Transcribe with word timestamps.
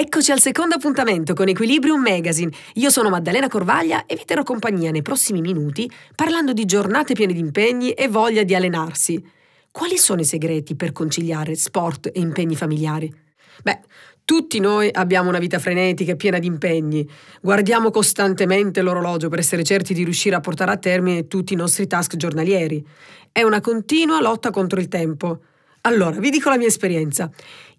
Eccoci 0.00 0.30
al 0.30 0.38
secondo 0.38 0.76
appuntamento 0.76 1.34
con 1.34 1.48
Equilibrium 1.48 2.00
Magazine. 2.00 2.52
Io 2.74 2.88
sono 2.88 3.08
Maddalena 3.08 3.48
Corvaglia 3.48 4.06
e 4.06 4.14
vi 4.14 4.24
terrò 4.24 4.44
compagnia 4.44 4.92
nei 4.92 5.02
prossimi 5.02 5.40
minuti 5.40 5.90
parlando 6.14 6.52
di 6.52 6.64
giornate 6.66 7.14
piene 7.14 7.32
di 7.32 7.40
impegni 7.40 7.90
e 7.90 8.06
voglia 8.06 8.44
di 8.44 8.54
allenarsi. 8.54 9.20
Quali 9.72 9.98
sono 9.98 10.20
i 10.20 10.24
segreti 10.24 10.76
per 10.76 10.92
conciliare 10.92 11.56
sport 11.56 12.12
e 12.14 12.20
impegni 12.20 12.54
familiari? 12.54 13.12
Beh, 13.64 13.80
tutti 14.24 14.60
noi 14.60 14.88
abbiamo 14.92 15.30
una 15.30 15.40
vita 15.40 15.58
frenetica 15.58 16.12
e 16.12 16.16
piena 16.16 16.38
di 16.38 16.46
impegni. 16.46 17.04
Guardiamo 17.40 17.90
costantemente 17.90 18.82
l'orologio 18.82 19.28
per 19.28 19.40
essere 19.40 19.64
certi 19.64 19.94
di 19.94 20.04
riuscire 20.04 20.36
a 20.36 20.40
portare 20.40 20.70
a 20.70 20.76
termine 20.76 21.26
tutti 21.26 21.54
i 21.54 21.56
nostri 21.56 21.88
task 21.88 22.14
giornalieri. 22.14 22.86
È 23.32 23.42
una 23.42 23.60
continua 23.60 24.20
lotta 24.20 24.50
contro 24.50 24.78
il 24.78 24.86
tempo. 24.86 25.40
Allora, 25.82 26.18
vi 26.18 26.30
dico 26.30 26.50
la 26.50 26.58
mia 26.58 26.66
esperienza. 26.66 27.30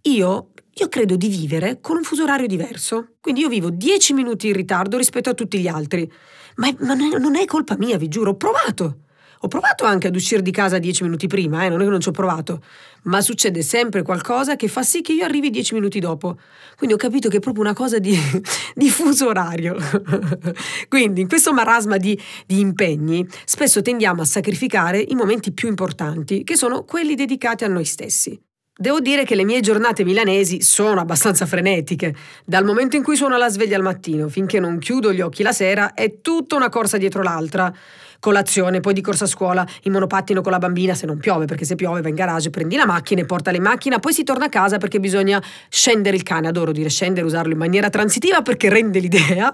Io 0.04 0.52
io 0.80 0.88
credo 0.88 1.18
di 1.18 1.28
vivere 1.28 1.80
con 1.82 1.98
un 1.98 2.04
fuso 2.04 2.24
orario 2.24 2.48
diverso. 2.48 3.16
Quindi 3.20 3.42
io 3.42 3.50
vivo 3.50 3.70
10 3.70 4.14
minuti 4.14 4.48
in 4.48 4.54
ritardo 4.54 4.96
rispetto 4.96 5.30
a 5.30 5.34
tutti 5.34 5.60
gli 5.60 5.68
altri. 5.68 6.10
Ma, 6.56 6.74
ma 6.80 6.94
non 6.94 7.36
è 7.36 7.44
colpa 7.46 7.76
mia, 7.78 7.98
vi 7.98 8.08
giuro, 8.08 8.32
ho 8.32 8.36
provato. 8.36 9.00
Ho 9.42 9.48
provato 9.48 9.86
anche 9.86 10.08
ad 10.08 10.16
uscire 10.16 10.42
di 10.42 10.52
casa 10.52 10.80
10 10.80 11.04
minuti 11.04 11.28
prima, 11.28 11.64
eh, 11.64 11.70
non 11.70 11.80
è 11.80 11.84
che 11.86 11.90
non 11.90 12.02
ci 12.02 12.10
ho 12.10 12.12
provato, 12.12 12.62
ma 13.04 13.22
succede 13.22 13.62
sempre 13.62 14.02
qualcosa 14.02 14.58
che 14.58 14.68
fa 14.68 14.84
sì 14.84 15.02
che 15.02 15.14
io 15.14 15.24
arrivi 15.24 15.50
10 15.50 15.76
minuti 15.76 16.00
dopo. 16.00 16.38
Quindi 16.76 16.96
ho 16.96 16.98
capito 16.98 17.30
che 17.30 17.38
è 17.38 17.40
proprio 17.40 17.64
una 17.64 17.74
cosa 17.74 18.00
di, 18.00 18.18
di 18.76 18.90
fuso 18.90 19.28
orario. 19.28 19.78
Quindi 20.90 21.22
in 21.22 21.30
questo 21.30 21.54
marasma 21.54 21.96
di, 21.96 22.20
di 22.46 22.60
impegni 22.60 23.26
spesso 23.46 23.82
tendiamo 23.82 24.22
a 24.24 24.26
sacrificare 24.26 25.00
i 25.00 25.16
momenti 25.16 25.54
più 25.54 25.70
importanti, 25.70 26.44
che 26.44 26.58
sono 26.58 26.84
quelli 26.84 27.16
dedicati 27.16 27.64
a 27.64 27.70
noi 27.70 27.86
stessi. 27.86 28.38
Devo 28.82 29.02
dire 29.02 29.26
che 29.26 29.36
le 29.36 29.44
mie 29.44 29.60
giornate 29.60 30.06
milanesi 30.06 30.62
sono 30.62 31.02
abbastanza 31.02 31.46
frenetiche. 31.46 32.16
Dal 32.46 32.64
momento 32.64 32.96
in 32.96 33.04
cui 33.04 33.18
suono 33.18 33.36
la 33.36 33.50
sveglia 33.50 33.76
al 33.76 33.82
mattino 33.82 34.30
finché 34.30 34.62
non 34.62 34.80
chiudo 34.80 35.12
gli 35.12 35.20
occhi 35.20 35.44
la 35.44 35.52
sera 35.52 35.94
è 35.94 36.22
tutta 36.22 36.56
una 36.56 36.70
corsa 36.70 36.96
dietro 36.96 37.22
l'altra 37.22 37.74
colazione, 38.20 38.80
poi 38.80 38.94
di 38.94 39.02
corsa 39.02 39.26
a 39.26 39.28
scuola, 39.28 39.68
in 39.84 39.92
monopattino 39.92 40.42
con 40.42 40.54
la 40.54 40.60
bambina 40.60 40.94
se 40.94 41.06
non 41.06 41.18
piove, 41.18 41.46
perché 41.46 41.66
se 41.66 41.76
piove 41.76 42.00
va 42.00 42.08
in 42.08 42.16
garage, 42.16 42.50
prendi 42.50 42.78
la 42.78 42.86
macchina 42.86 43.20
e 43.22 43.26
porta 43.26 43.52
in 43.52 43.62
macchina, 43.62 44.00
poi 44.00 44.14
si 44.14 44.24
torna 44.24 44.46
a 44.46 44.50
casa 44.50 44.78
perché 44.78 45.02
bisogna 45.02 45.42
scendere 45.68 46.16
il 46.16 46.24
cane, 46.24 46.48
adoro 46.48 46.72
dire 46.72 46.90
scendere, 46.90 47.26
usarlo 47.26 47.52
in 47.52 47.58
maniera 47.58 47.90
transitiva 47.90 48.42
perché 48.42 48.70
rende 48.70 49.00
l'idea, 49.00 49.54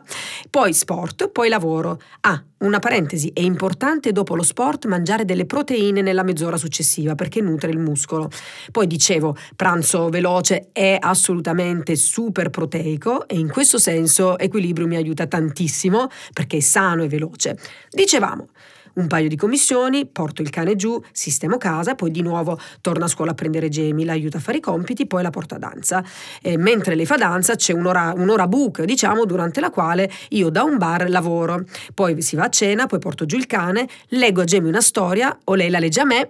poi 0.51 0.71
sport, 0.73 1.29
poi 1.29 1.49
lavoro. 1.49 1.99
Ah, 2.21 2.43
una 2.65 2.79
parentesi, 2.79 3.31
è 3.33 3.41
importante 3.41 4.11
dopo 4.11 4.35
lo 4.35 4.43
sport 4.43 4.85
mangiare 4.87 5.23
delle 5.23 5.45
proteine 5.45 6.01
nella 6.01 6.23
mezz'ora 6.23 6.57
successiva 6.57 7.15
perché 7.15 7.41
nutre 7.41 7.69
il 7.69 7.77
muscolo. 7.77 8.29
Poi 8.71 8.87
dicevo, 8.87 9.35
pranzo 9.55 10.09
veloce 10.09 10.69
è 10.71 10.97
assolutamente 10.99 11.95
super 11.95 12.49
proteico 12.49 13.27
e 13.27 13.37
in 13.37 13.49
questo 13.49 13.77
senso 13.77 14.37
equilibrio 14.37 14.87
mi 14.87 14.95
aiuta 14.95 15.27
tantissimo 15.27 16.09
perché 16.33 16.57
è 16.57 16.61
sano 16.61 17.03
e 17.03 17.07
veloce. 17.07 17.57
Dicevamo, 17.89 18.49
un 18.95 19.07
paio 19.07 19.27
di 19.27 19.35
commissioni, 19.35 20.05
porto 20.05 20.41
il 20.41 20.49
cane 20.49 20.75
giù, 20.75 21.01
sistemo 21.11 21.57
casa, 21.57 21.95
poi 21.95 22.11
di 22.11 22.21
nuovo 22.21 22.59
torno 22.81 23.05
a 23.05 23.07
scuola 23.07 23.31
a 23.31 23.33
prendere 23.33 23.69
Jamie, 23.69 24.05
l'aiuto 24.05 24.37
a 24.37 24.39
fare 24.39 24.57
i 24.57 24.61
compiti, 24.61 25.05
poi 25.05 25.23
la 25.23 25.29
porto 25.29 25.55
a 25.55 25.57
danza. 25.57 26.03
E 26.41 26.57
mentre 26.57 26.95
lei 26.95 27.05
fa 27.05 27.15
danza 27.17 27.55
c'è 27.55 27.73
un'ora, 27.73 28.13
un'ora 28.15 28.47
book, 28.47 28.83
diciamo, 28.83 29.25
durante 29.25 29.59
la 29.59 29.69
quale 29.69 30.11
io 30.29 30.49
da 30.49 30.63
un 30.63 30.77
bar 30.77 31.09
lavoro. 31.09 31.63
Poi 31.93 32.21
si 32.21 32.35
va 32.35 32.45
a 32.45 32.49
cena, 32.49 32.85
poi 32.85 32.99
porto 32.99 33.25
giù 33.25 33.37
il 33.37 33.47
cane, 33.47 33.87
leggo 34.09 34.41
a 34.41 34.45
Jamie 34.45 34.69
una 34.69 34.81
storia 34.81 35.37
o 35.45 35.55
lei 35.55 35.69
la 35.69 35.79
legge 35.79 36.01
a 36.01 36.05
me 36.05 36.29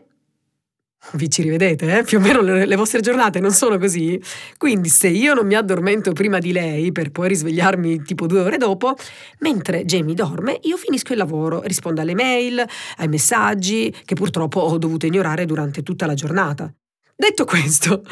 vi 1.14 1.30
ci 1.30 1.42
rivedete, 1.42 2.00
eh? 2.00 2.04
più 2.04 2.18
o 2.18 2.22
meno 2.22 2.42
le, 2.42 2.76
vostre 2.76 3.00
giornate 3.00 3.40
non 3.40 3.52
sono 3.52 3.78
così. 3.78 4.20
Quindi 4.58 4.90
se 4.90 5.08
io 5.08 5.34
non 5.34 5.46
mi 5.46 5.56
addormento 5.56 6.12
prima 6.14 6.40
di 6.40 6.52
lei 6.52 6.92
per 6.92 7.12
poi 7.12 7.28
risvegliarmi 7.30 8.02
tipo 8.02 8.26
due 8.28 8.42
ore 8.42 8.58
dopo, 8.58 8.96
mentre 9.40 9.86
Jamie 9.86 10.16
dorme, 10.16 10.60
io 10.64 10.78
finisco 10.78 11.12
il 11.12 11.20
lavoro, 11.20 11.62
rispondo 11.62 12.02
alle 12.02 12.16
mail, 12.16 12.64
ai 12.98 13.08
messaggi 13.08 13.96
che 14.04 14.16
purtroppo 14.16 14.60
ho 14.60 14.78
dovuto 14.78 15.06
ignorare 15.06 15.46
durante 15.46 15.84
tutta 15.84 16.06
la 16.06 16.14
giornata. 16.14 16.74
Detto 17.18 17.46
questo, 17.46 18.04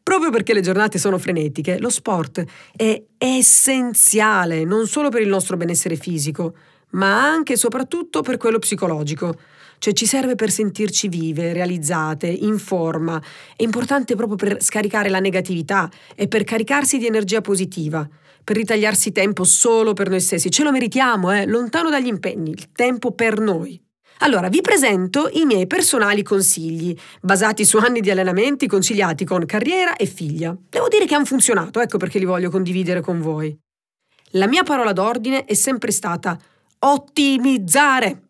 proprio 0.00 0.30
perché 0.30 0.54
le 0.54 0.60
giornate 0.60 0.98
sono 0.98 1.18
frenetiche, 1.18 1.80
lo 1.80 1.90
sport 1.90 2.44
è 2.76 3.02
essenziale 3.18 4.64
non 4.64 4.86
solo 4.86 5.08
per 5.08 5.22
il 5.22 5.28
nostro 5.28 5.56
benessere 5.56 5.96
fisico, 5.96 6.54
ma 6.90 7.26
anche 7.26 7.54
e 7.54 7.56
soprattutto 7.56 8.22
per 8.22 8.36
quello 8.36 8.60
psicologico. 8.60 9.34
Cioè 9.84 9.92
ci 9.92 10.06
serve 10.06 10.34
per 10.34 10.50
sentirci 10.50 11.08
vive, 11.08 11.52
realizzate, 11.52 12.26
in 12.26 12.58
forma. 12.58 13.22
È 13.54 13.62
importante 13.62 14.16
proprio 14.16 14.38
per 14.38 14.62
scaricare 14.62 15.10
la 15.10 15.18
negatività 15.18 15.90
e 16.14 16.26
per 16.26 16.42
caricarsi 16.42 16.96
di 16.96 17.04
energia 17.04 17.42
positiva, 17.42 18.08
per 18.42 18.56
ritagliarsi 18.56 19.12
tempo 19.12 19.44
solo 19.44 19.92
per 19.92 20.08
noi 20.08 20.20
stessi. 20.20 20.50
Ce 20.50 20.62
lo 20.62 20.72
meritiamo, 20.72 21.32
eh? 21.32 21.44
lontano 21.44 21.90
dagli 21.90 22.06
impegni, 22.06 22.52
il 22.52 22.72
tempo 22.72 23.12
per 23.12 23.38
noi. 23.40 23.78
Allora, 24.20 24.48
vi 24.48 24.62
presento 24.62 25.28
i 25.30 25.44
miei 25.44 25.66
personali 25.66 26.22
consigli, 26.22 26.96
basati 27.20 27.66
su 27.66 27.76
anni 27.76 28.00
di 28.00 28.10
allenamenti 28.10 28.66
conciliati 28.66 29.26
con 29.26 29.44
carriera 29.44 29.96
e 29.96 30.06
figlia. 30.06 30.56
Devo 30.66 30.88
dire 30.88 31.04
che 31.04 31.14
hanno 31.14 31.26
funzionato, 31.26 31.82
ecco 31.82 31.98
perché 31.98 32.18
li 32.18 32.24
voglio 32.24 32.48
condividere 32.48 33.02
con 33.02 33.20
voi. 33.20 33.54
La 34.30 34.46
mia 34.46 34.62
parola 34.62 34.94
d'ordine 34.94 35.44
è 35.44 35.52
sempre 35.52 35.90
stata 35.90 36.40
ottimizzare. 36.78 38.22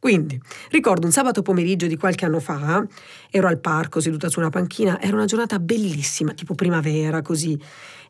Quindi, 0.00 0.40
ricordo 0.70 1.06
un 1.06 1.12
sabato 1.12 1.42
pomeriggio 1.42 1.86
di 1.86 1.96
qualche 1.96 2.24
anno 2.24 2.40
fa, 2.40 2.84
ero 3.30 3.48
al 3.48 3.58
parco 3.58 4.00
seduta 4.00 4.28
su 4.28 4.38
una 4.38 4.50
panchina, 4.50 5.00
era 5.00 5.14
una 5.14 5.24
giornata 5.24 5.58
bellissima, 5.58 6.32
tipo 6.32 6.54
primavera, 6.54 7.22
così. 7.22 7.58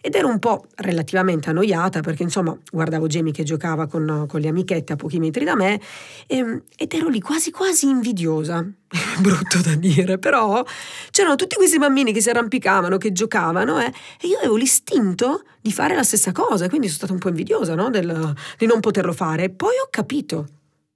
Ed 0.00 0.15
ero 0.15 0.28
un 0.28 0.38
po' 0.38 0.66
relativamente 0.77 1.50
annoiata 1.50 2.00
perché 2.00 2.22
insomma 2.22 2.56
guardavo 2.71 3.09
Jamie 3.09 3.32
che 3.32 3.43
giocava 3.43 3.88
con, 3.88 4.27
con 4.28 4.41
le 4.41 4.47
amichette 4.47 4.93
a 4.93 4.97
pochi 4.97 5.19
metri 5.19 5.44
da 5.44 5.56
me 5.56 5.81
e, 6.28 6.37
ehm, 6.37 6.62
ed 6.77 6.93
ero 6.93 7.09
lì 7.09 7.21
quasi 7.21 7.50
quasi 7.50 7.88
invidiosa. 7.88 8.65
Brutto 9.21 9.60
da 9.60 9.75
dire, 9.75 10.19
però 10.19 10.65
c'erano 11.10 11.34
tutti 11.34 11.56
questi 11.56 11.78
bambini 11.78 12.12
che 12.12 12.21
si 12.21 12.31
arrampicavano, 12.31 12.97
che 12.97 13.10
giocavano 13.10 13.81
eh, 13.81 13.93
e 14.21 14.28
io 14.28 14.38
avevo 14.38 14.54
l'istinto 14.56 15.43
di 15.60 15.72
fare 15.72 15.97
la 15.97 16.04
stessa 16.04 16.31
cosa, 16.31 16.69
quindi 16.69 16.87
sono 16.87 16.98
stata 16.98 17.12
un 17.12 17.19
po' 17.19 17.28
invidiosa 17.28 17.75
no? 17.75 17.91
Del, 17.91 18.34
di 18.56 18.66
non 18.66 18.78
poterlo 18.78 19.12
fare. 19.12 19.50
Poi 19.50 19.75
ho 19.84 19.88
capito 19.91 20.47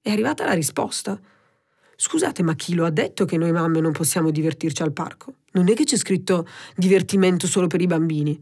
è 0.02 0.10
arrivata 0.10 0.44
la 0.44 0.52
risposta. 0.52 1.18
Scusate, 1.96 2.42
ma 2.42 2.54
chi 2.56 2.74
lo 2.74 2.84
ha 2.84 2.90
detto 2.90 3.24
che 3.24 3.36
noi 3.36 3.52
mamme 3.52 3.80
non 3.80 3.92
possiamo 3.92 4.32
divertirci 4.32 4.82
al 4.82 4.92
parco? 4.92 5.34
Non 5.52 5.70
è 5.70 5.74
che 5.74 5.84
c'è 5.84 5.96
scritto 5.96 6.46
divertimento 6.74 7.46
solo 7.46 7.68
per 7.68 7.80
i 7.80 7.86
bambini. 7.86 8.38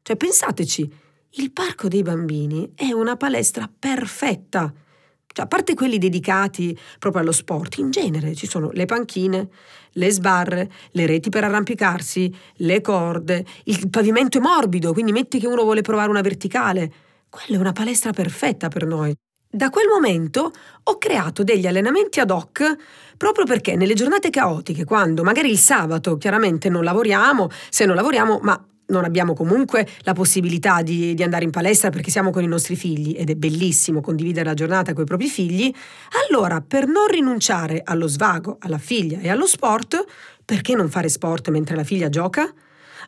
Cioè, 0.00 0.16
pensateci, 0.16 0.90
il 1.32 1.52
parco 1.52 1.88
dei 1.88 2.02
bambini 2.02 2.72
è 2.74 2.90
una 2.92 3.16
palestra 3.16 3.70
perfetta. 3.78 4.72
Cioè, 5.26 5.44
a 5.44 5.48
parte 5.48 5.74
quelli 5.74 5.98
dedicati 5.98 6.76
proprio 6.98 7.20
allo 7.20 7.32
sport, 7.32 7.76
in 7.76 7.90
genere 7.90 8.34
ci 8.34 8.46
sono 8.46 8.70
le 8.72 8.86
panchine, 8.86 9.48
le 9.92 10.10
sbarre, 10.10 10.70
le 10.92 11.06
reti 11.06 11.28
per 11.28 11.44
arrampicarsi, 11.44 12.34
le 12.56 12.80
corde, 12.80 13.44
il 13.64 13.90
pavimento 13.90 14.38
è 14.38 14.40
morbido, 14.40 14.94
quindi 14.94 15.12
metti 15.12 15.38
che 15.38 15.46
uno 15.46 15.62
vuole 15.62 15.82
provare 15.82 16.08
una 16.08 16.22
verticale. 16.22 16.92
Quella 17.28 17.56
è 17.56 17.60
una 17.60 17.72
palestra 17.72 18.12
perfetta 18.12 18.68
per 18.68 18.86
noi. 18.86 19.14
Da 19.54 19.68
quel 19.68 19.86
momento 19.86 20.50
ho 20.84 20.96
creato 20.96 21.44
degli 21.44 21.66
allenamenti 21.66 22.20
ad 22.20 22.30
hoc 22.30 22.74
proprio 23.18 23.44
perché 23.44 23.76
nelle 23.76 23.92
giornate 23.92 24.30
caotiche, 24.30 24.84
quando 24.84 25.22
magari 25.22 25.50
il 25.50 25.58
sabato 25.58 26.16
chiaramente 26.16 26.70
non 26.70 26.82
lavoriamo, 26.82 27.50
se 27.68 27.84
non 27.84 27.94
lavoriamo, 27.94 28.38
ma 28.40 28.58
non 28.86 29.04
abbiamo 29.04 29.34
comunque 29.34 29.86
la 30.04 30.14
possibilità 30.14 30.80
di, 30.80 31.12
di, 31.12 31.22
andare 31.22 31.44
in 31.44 31.50
palestra 31.50 31.90
perché 31.90 32.10
siamo 32.10 32.30
con 32.30 32.42
i 32.42 32.46
nostri 32.46 32.76
figli 32.76 33.14
ed 33.14 33.28
è 33.28 33.34
bellissimo 33.34 34.00
condividere 34.00 34.46
la 34.46 34.54
giornata 34.54 34.94
con 34.94 35.02
i 35.02 35.06
propri 35.06 35.28
figli, 35.28 35.70
allora 36.30 36.62
per 36.66 36.86
non 36.86 37.06
rinunciare 37.08 37.82
allo 37.84 38.06
svago, 38.06 38.56
alla 38.58 38.78
figlia 38.78 39.18
e 39.20 39.28
allo 39.28 39.46
sport, 39.46 40.02
perché 40.46 40.74
non 40.74 40.88
fare 40.88 41.10
sport 41.10 41.50
mentre 41.50 41.76
la 41.76 41.84
figlia 41.84 42.08
gioca? 42.08 42.50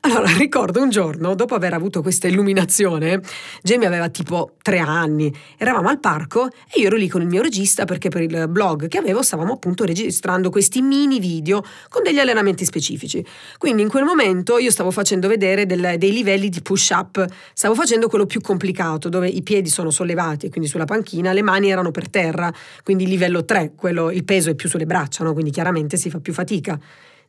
Allora, 0.00 0.26
ricordo 0.36 0.82
un 0.82 0.90
giorno, 0.90 1.34
dopo 1.34 1.54
aver 1.54 1.74
avuto 1.74 2.02
questa 2.02 2.28
illuminazione, 2.28 3.20
Jamie 3.62 3.86
aveva 3.86 4.08
tipo 4.08 4.56
tre 4.62 4.78
anni, 4.78 5.32
eravamo 5.56 5.88
al 5.88 6.00
parco 6.00 6.46
e 6.46 6.80
io 6.80 6.86
ero 6.86 6.96
lì 6.96 7.08
con 7.08 7.22
il 7.22 7.28
mio 7.28 7.42
regista 7.42 7.84
perché 7.84 8.08
per 8.08 8.22
il 8.22 8.46
blog 8.48 8.88
che 8.88 8.98
avevo 8.98 9.22
stavamo 9.22 9.52
appunto 9.52 9.84
registrando 9.84 10.50
questi 10.50 10.82
mini 10.82 11.20
video 11.20 11.62
con 11.88 12.02
degli 12.02 12.18
allenamenti 12.18 12.64
specifici. 12.64 13.24
Quindi 13.58 13.82
in 13.82 13.88
quel 13.88 14.04
momento 14.04 14.58
io 14.58 14.70
stavo 14.70 14.90
facendo 14.90 15.28
vedere 15.28 15.66
del, 15.66 15.94
dei 15.98 16.12
livelli 16.12 16.48
di 16.48 16.60
push-up, 16.60 17.24
stavo 17.52 17.74
facendo 17.74 18.08
quello 18.08 18.26
più 18.26 18.40
complicato, 18.40 19.08
dove 19.08 19.28
i 19.28 19.42
piedi 19.42 19.68
sono 19.68 19.90
sollevati, 19.90 20.50
quindi 20.50 20.68
sulla 20.68 20.84
panchina, 20.84 21.32
le 21.32 21.42
mani 21.42 21.70
erano 21.70 21.90
per 21.90 22.08
terra, 22.08 22.52
quindi 22.82 23.06
livello 23.06 23.44
3, 23.44 23.72
quello, 23.76 24.10
il 24.10 24.24
peso 24.24 24.50
è 24.50 24.54
più 24.54 24.68
sulle 24.68 24.86
braccia, 24.86 25.24
no? 25.24 25.32
quindi 25.32 25.50
chiaramente 25.50 25.96
si 25.96 26.10
fa 26.10 26.20
più 26.20 26.32
fatica. 26.32 26.78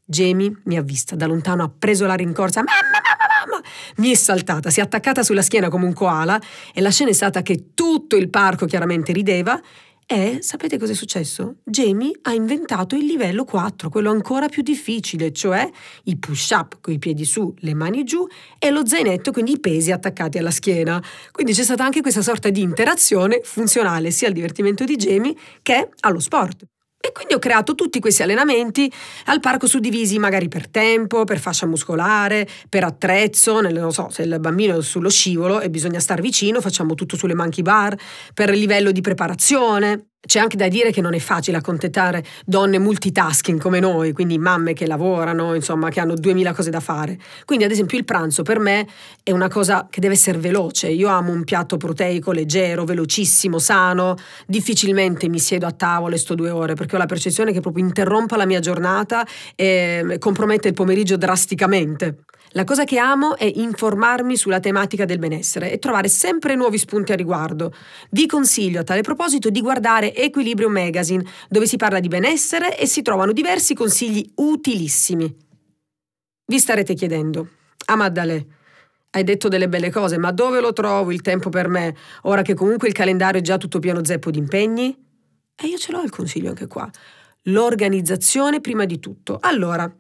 Jamie 0.06 0.62
mi 0.66 0.78
ha 0.78 0.81
vista 0.81 1.16
da 1.16 1.25
lontano, 1.25 1.63
ha 1.63 1.72
preso 1.75 2.06
la 2.06 2.13
rincorsa. 2.13 2.62
Mamma, 2.62 2.80
mamma, 2.80 3.57
mamma! 3.57 3.68
Mi 3.98 4.12
è 4.12 4.16
saltata, 4.16 4.69
si 4.69 4.80
è 4.80 4.84
attaccata 4.84 5.24
sulla 5.24 5.42
schiena 5.42 5.69
come 5.69 5.86
un 5.86 5.94
koala 5.94 6.40
e 6.74 6.81
la 6.81 6.92
scena 6.92 7.10
è 7.10 7.13
stata 7.13 7.42
che 7.42 7.72
tutto 7.74 8.16
il 8.16 8.30
parco 8.30 8.66
chiaramente 8.66 9.12
rideva 9.12 9.60
E 10.07 10.38
sapete 10.42 10.78
cosa 10.78 10.92
è 10.92 10.96
successo? 10.96 11.56
Jamie 11.63 12.12
ha 12.24 12.34
inventato 12.34 12.96
il 12.96 13.06
livello 13.06 13.44
4, 13.44 13.90
quello 13.90 14.12
ancora 14.12 14.48
più 14.48 14.62
difficile, 14.62 15.31
cioè 15.31 15.68
il 16.04 16.19
push-up 16.19 16.78
con 16.80 16.94
i 16.94 17.00
piedi 17.00 17.25
su, 17.25 17.51
le 17.60 17.74
mani 17.74 18.04
giù 18.04 18.28
e 18.60 18.69
lo 18.69 18.86
zainetto, 18.86 19.31
quindi 19.31 19.54
i 19.54 19.60
pesi 19.60 19.92
attaccati 19.92 20.38
alla 20.38 20.51
schiena. 20.51 21.04
Quindi 21.31 21.54
c'è 21.54 21.63
stata 21.63 21.84
anche 21.84 22.01
questa 22.01 22.22
sorta 22.22 22.51
di 22.51 22.62
interazione 22.62 23.42
funzionale 23.44 24.12
sia 24.12 24.28
al 24.28 24.34
divertimento 24.34 24.84
di 24.84 24.96
Jamie 24.96 25.36
che 25.63 25.90
allo 26.01 26.19
sport. 26.19 26.66
E 27.06 27.12
quindi 27.12 27.36
ho 27.36 27.40
creato 27.40 27.75
tutti 27.75 28.00
questi 28.00 28.24
allenamenti 28.24 28.92
al 29.25 29.40
parco 29.40 29.68
suddivisi 29.68 30.18
magari 30.18 30.48
per 30.48 30.68
tempo, 30.68 31.24
per 31.24 31.38
fascia 31.38 31.68
muscolare, 31.68 32.48
per 32.68 32.84
attrezzo, 32.84 33.62
nel, 33.62 33.75
non 33.75 33.92
so, 33.92 34.10
se 34.10 34.24
il 34.24 34.40
bambino 34.40 34.80
è 34.80 34.81
sullo 34.81 35.10
scivolo 35.10 35.62
e 35.62 35.69
bisogna 35.69 36.00
star 36.00 36.19
vicino, 36.19 36.62
facciamo 36.62 36.96
tutto 36.96 37.16
sulle 37.16 37.36
monkey 37.36 37.62
bar, 37.62 37.96
per 38.34 38.50
livello 38.50 38.92
di 38.92 39.02
preparazione. 39.02 40.07
C'è 40.25 40.39
anche 40.39 40.57
da 40.57 40.68
dire 40.68 40.92
che 40.92 41.01
non 41.01 41.13
è 41.13 41.19
facile 41.19 41.57
accontentare 41.57 42.24
donne 42.45 42.80
multitasking 42.80 43.60
come 43.60 43.80
noi, 43.80 44.12
quindi 44.12 44.38
mamme 44.38 44.74
che 44.74 44.88
lavorano, 44.88 45.54
insomma, 45.54 45.89
che 45.89 46.00
hanno 46.00 46.16
duemila 46.16 46.54
cose 46.54 46.69
da 46.69 46.80
fare. 46.80 47.18
Quindi, 47.45 47.66
ad 47.66 47.72
esempio, 47.72 47.98
il 47.98 48.06
pranzo 48.06 48.44
per 48.44 48.60
me 48.60 48.88
è 49.24 49.31
una 49.31 49.48
cosa 49.48 49.88
che 49.89 50.00
deve 50.00 50.13
essere 50.13 50.38
veloce. 50.38 50.88
Io 50.88 51.07
amo 51.07 51.31
un 51.31 51.44
piatto 51.44 51.77
proteico 51.77 52.31
leggero, 52.31 52.83
velocissimo, 52.83 53.60
sano. 53.60 54.16
Difficilmente 54.45 55.30
mi 55.30 55.39
siedo 55.39 55.66
a 55.66 55.72
tavola 55.72 56.16
e 56.16 56.18
sto 56.18 56.36
due 56.36 56.50
ore 56.50 56.74
perché 56.74 56.95
ho 56.95 57.00
la 57.00 57.06
percezione 57.06 57.51
che 57.51 57.60
proprio 57.60 57.83
interrompa 57.83 58.36
la 58.38 58.45
mia 58.45 58.60
giornata 58.60 59.25
e 59.56 60.18
compromette 60.19 60.68
il 60.68 60.74
pomeriggio 60.74 61.18
drasticamente. 61.18 62.18
La 62.56 62.63
cosa 62.63 62.86
che 62.86 62.98
amo 62.98 63.36
è 63.36 63.52
informarmi 63.54 64.38
sulla 64.38 64.62
tematica 64.62 65.04
del 65.04 65.19
benessere 65.19 65.74
e 65.74 65.78
trovare 65.78 66.07
sempre 66.07 66.56
nuovi 66.56 66.78
spunti 66.78 67.12
a 67.12 67.16
riguardo. 67.16 67.74
Vi 68.12 68.25
consiglio 68.28 68.80
a 68.80 68.84
tale 68.84 69.02
proposito 69.02 69.50
di 69.50 69.60
guardare 69.60 70.16
Equilibrium 70.16 70.72
Magazine, 70.72 71.25
dove 71.50 71.68
si 71.68 71.75
parla 71.75 72.00
di 72.00 72.07
benessere 72.07 72.80
e 72.80 72.86
si 72.86 73.02
trovano 73.02 73.34
diversi 73.34 73.74
consigli 73.74 74.25
utilissimi. 74.36 75.36
Vi 76.46 76.57
starete 76.57 76.94
chiedendo, 76.94 77.50
ah 77.88 77.98
Maddalè, 77.98 78.46
hai 79.10 79.24
detto 79.25 79.50
delle 79.50 79.68
belle 79.68 79.92
cose, 79.92 80.18
ma 80.18 80.31
dove 80.31 80.62
lo 80.62 80.72
trovo 80.72 81.12
il 81.12 81.19
tempo 81.19 81.50
per 81.50 81.68
me, 81.68 81.94
ora 82.22 82.42
che 82.42 82.54
comunque 82.54 82.88
il 82.88 82.94
calendario 82.94 83.42
è 83.42 83.44
già 83.44 83.58
tutto 83.58 83.80
pieno 83.80 84.01
zeppo 84.01 84.31
di 84.31 84.40
impegni? 84.40 84.96
E 85.58 85.68
io 85.68 85.78
ce 85.78 85.92
l'ho 85.92 86.04
il 86.04 86.10
consiglio 86.10 86.50
anche 86.50 86.68
qua. 86.68 86.90
L'organizzazione 87.48 88.62
prima 88.62 88.86
di 88.86 89.00
tutto. 89.00 89.40
Allora, 89.42 89.94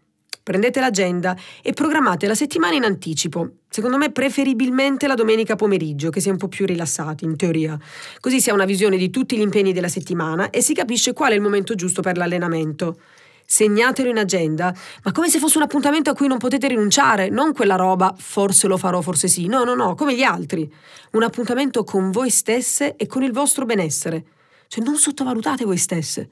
prendete 0.45 0.79
l'agenda 0.79 1.35
e 1.63 1.73
programmate 1.73 2.27
la 2.27 2.35
settimana 2.35 2.75
in 2.75 2.83
anticipo. 2.83 3.49
Secondo 3.67 3.97
me 3.97 4.11
preferibilmente 4.11 5.07
la 5.07 5.15
domenica 5.15 5.55
pomeriggio, 5.55 6.11
che 6.11 6.19
si 6.21 6.29
è 6.29 6.31
un 6.31 6.37
po' 6.37 6.47
più 6.47 6.67
rilassati, 6.67 7.25
in 7.25 7.35
teoria. 7.35 7.75
Così 8.19 8.39
si 8.39 8.51
ha 8.51 8.53
una 8.53 8.65
visione 8.65 8.95
di 8.95 9.09
tutti 9.09 9.35
gli 9.35 9.41
impegni 9.41 9.73
della 9.73 9.87
settimana 9.87 10.51
e 10.51 10.61
si 10.61 10.75
capisce 10.75 11.13
qual 11.13 11.31
è 11.31 11.33
il 11.33 11.41
momento 11.41 11.73
giusto 11.73 12.03
per 12.03 12.15
l'allenamento. 12.15 12.99
Segnatelo 13.43 14.07
in 14.07 14.19
agenda, 14.19 14.71
ma 15.03 15.11
come 15.11 15.29
se 15.29 15.39
fosse 15.39 15.57
un 15.57 15.63
appuntamento 15.63 16.11
a 16.11 16.13
cui 16.13 16.27
non 16.27 16.37
potete 16.37 16.67
rinunciare, 16.67 17.29
non 17.29 17.51
quella 17.51 17.75
roba, 17.75 18.13
forse 18.15 18.67
lo 18.67 18.77
farò, 18.77 19.01
forse 19.01 19.27
sì. 19.27 19.47
No, 19.47 19.63
no, 19.63 19.73
no, 19.73 19.95
come 19.95 20.15
gli 20.15 20.23
altri. 20.23 20.71
Un 21.13 21.23
appuntamento 21.23 21.83
con 21.83 22.11
voi 22.11 22.29
stesse 22.29 22.95
e 22.95 23.07
con 23.07 23.23
il 23.23 23.31
vostro 23.31 23.65
benessere. 23.65 24.25
Cioè 24.67 24.83
non 24.83 24.95
sottovalutate 24.95 25.65
voi 25.65 25.77
stesse. 25.77 26.29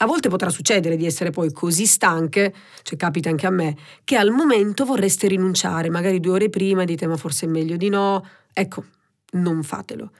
A 0.00 0.06
volte 0.06 0.28
potrà 0.28 0.48
succedere 0.48 0.96
di 0.96 1.06
essere 1.06 1.30
poi 1.30 1.52
così 1.52 1.86
stanche, 1.86 2.54
cioè 2.82 2.96
capita 2.96 3.30
anche 3.30 3.46
a 3.46 3.50
me, 3.50 3.76
che 4.04 4.16
al 4.16 4.30
momento 4.30 4.84
vorreste 4.84 5.26
rinunciare, 5.26 5.90
magari 5.90 6.20
due 6.20 6.32
ore 6.32 6.50
prima 6.50 6.84
dite 6.84 7.06
ma 7.06 7.16
forse 7.16 7.46
è 7.46 7.48
meglio 7.48 7.76
di 7.76 7.88
no. 7.88 8.24
Ecco, 8.52 8.84
non 9.32 9.62
fatelo. 9.62 10.10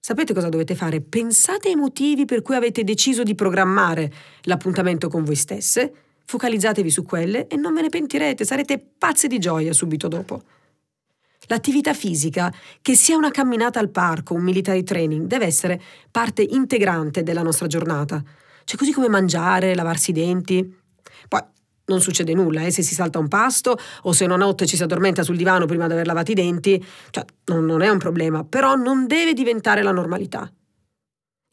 Sapete 0.00 0.34
cosa 0.34 0.48
dovete 0.48 0.74
fare? 0.74 1.00
Pensate 1.00 1.68
ai 1.68 1.76
motivi 1.76 2.24
per 2.24 2.42
cui 2.42 2.56
avete 2.56 2.82
deciso 2.82 3.22
di 3.22 3.36
programmare 3.36 4.12
l'appuntamento 4.42 5.08
con 5.08 5.22
voi 5.22 5.36
stesse, 5.36 5.92
focalizzatevi 6.24 6.90
su 6.90 7.04
quelle 7.04 7.46
e 7.46 7.54
non 7.54 7.72
ve 7.74 7.82
ne 7.82 7.88
pentirete, 7.88 8.44
sarete 8.44 8.84
pazze 8.98 9.28
di 9.28 9.38
gioia 9.38 9.72
subito 9.72 10.08
dopo. 10.08 10.42
L'attività 11.46 11.94
fisica, 11.94 12.52
che 12.80 12.96
sia 12.96 13.16
una 13.16 13.30
camminata 13.30 13.78
al 13.78 13.90
parco, 13.90 14.34
un 14.34 14.42
military 14.42 14.82
training, 14.82 15.26
deve 15.26 15.46
essere 15.46 15.80
parte 16.10 16.42
integrante 16.42 17.22
della 17.22 17.42
nostra 17.42 17.68
giornata. 17.68 18.20
Cioè 18.64 18.78
così 18.78 18.92
come 18.92 19.08
mangiare, 19.08 19.74
lavarsi 19.74 20.10
i 20.10 20.14
denti. 20.14 20.80
Poi 21.28 21.40
non 21.86 22.00
succede 22.00 22.34
nulla, 22.34 22.62
eh, 22.62 22.70
se 22.70 22.82
si 22.82 22.94
salta 22.94 23.18
un 23.18 23.28
pasto 23.28 23.76
o 24.02 24.12
se 24.12 24.24
una 24.24 24.36
notte 24.36 24.66
ci 24.66 24.76
si 24.76 24.82
addormenta 24.82 25.22
sul 25.22 25.36
divano 25.36 25.66
prima 25.66 25.86
di 25.86 25.92
aver 25.92 26.06
lavato 26.06 26.30
i 26.30 26.34
denti, 26.34 26.84
cioè 27.10 27.24
non, 27.46 27.64
non 27.64 27.82
è 27.82 27.88
un 27.88 27.98
problema, 27.98 28.44
però 28.44 28.74
non 28.74 29.06
deve 29.06 29.32
diventare 29.34 29.82
la 29.82 29.92
normalità. 29.92 30.50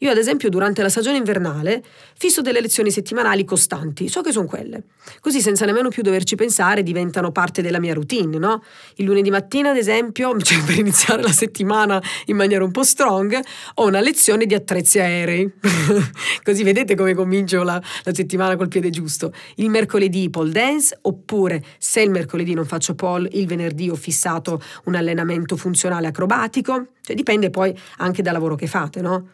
Io 0.01 0.09
ad 0.09 0.17
esempio 0.17 0.47
durante 0.47 0.81
la 0.81 0.87
stagione 0.87 1.17
invernale 1.17 1.83
fisso 2.17 2.39
delle 2.41 2.61
lezioni 2.61 2.89
settimanali 2.89 3.43
costanti, 3.43 4.07
so 4.07 4.21
che 4.21 4.31
sono 4.31 4.45
quelle. 4.45 4.83
Così 5.19 5.41
senza 5.41 5.65
nemmeno 5.65 5.89
più 5.89 6.03
doverci 6.03 6.35
pensare 6.35 6.83
diventano 6.83 7.33
parte 7.33 7.61
della 7.61 7.81
mia 7.81 7.93
routine, 7.93 8.37
no? 8.37 8.63
Il 8.95 9.05
lunedì 9.05 9.29
mattina 9.29 9.71
ad 9.71 9.75
esempio, 9.75 10.33
cioè 10.39 10.63
per 10.63 10.77
iniziare 10.79 11.21
la 11.21 11.33
settimana 11.33 12.01
in 12.27 12.37
maniera 12.37 12.63
un 12.63 12.71
po' 12.71 12.83
strong, 12.83 13.37
ho 13.73 13.87
una 13.87 13.99
lezione 13.99 14.45
di 14.45 14.53
attrezzi 14.53 14.99
aerei. 14.99 15.51
Così 16.43 16.63
vedete 16.63 16.95
come 16.95 17.13
comincio 17.13 17.63
la, 17.63 17.81
la 18.03 18.13
settimana 18.13 18.55
col 18.55 18.69
piede 18.69 18.91
giusto. 18.91 19.33
Il 19.55 19.69
mercoledì 19.69 20.29
pole 20.29 20.51
dance, 20.51 20.97
oppure 21.01 21.61
se 21.77 21.99
il 21.99 22.09
mercoledì 22.09 22.53
non 22.53 22.65
faccio 22.65 22.95
pole, 22.95 23.27
il 23.33 23.47
venerdì 23.47 23.89
ho 23.89 23.95
fissato 23.95 24.61
un 24.85 24.95
allenamento 24.95 25.57
funzionale 25.57 26.07
acrobatico. 26.07 26.85
Cioè 27.01 27.17
dipende 27.17 27.49
poi 27.49 27.77
anche 27.97 28.21
dal 28.21 28.31
lavoro 28.31 28.55
che 28.55 28.67
fate, 28.67 29.01
no? 29.01 29.27